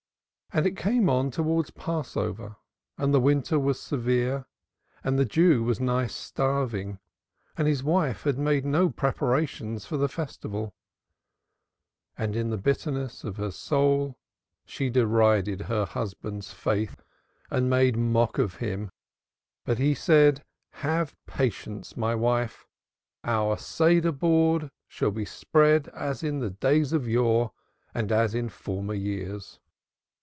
And 0.53 0.67
it 0.67 0.75
came 0.75 1.09
on 1.09 1.31
towards 1.31 1.69
Passover 1.71 2.57
and 2.97 3.13
the 3.13 3.21
winter 3.21 3.57
was 3.57 3.79
severe 3.79 4.47
and 5.01 5.17
the 5.17 5.23
Jew 5.23 5.63
was 5.63 5.79
nigh 5.79 6.07
starving 6.07 6.99
and 7.55 7.69
his 7.69 7.85
wife 7.85 8.23
had 8.23 8.37
made 8.37 8.65
no 8.65 8.89
preparations 8.89 9.85
for 9.85 9.95
the 9.95 10.09
Festival. 10.09 10.75
And 12.17 12.35
in 12.35 12.49
the 12.49 12.57
bitterness 12.57 13.23
of 13.23 13.37
her 13.37 13.51
soul 13.51 14.17
she 14.65 14.89
derided 14.89 15.61
her 15.61 15.85
husband's 15.85 16.51
faith 16.51 17.01
and 17.49 17.69
made 17.69 17.95
mock 17.95 18.37
of 18.37 18.55
him, 18.55 18.91
but 19.63 19.77
he 19.77 19.93
said, 19.95 20.43
"Have 20.81 21.15
patience, 21.25 21.95
my 21.95 22.13
wife! 22.13 22.67
Our 23.23 23.55
Seder 23.55 24.11
board 24.11 24.69
shall 24.89 25.11
be 25.11 25.23
spread 25.23 25.87
as 25.93 26.23
in 26.23 26.39
the 26.39 26.49
days 26.49 26.91
of 26.91 27.07
yore 27.07 27.53
and 27.93 28.11
as 28.11 28.35
in 28.35 28.49
former 28.49 28.95
years." 28.95 29.61